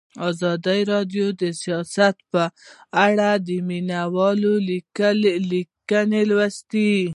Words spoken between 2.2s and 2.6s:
په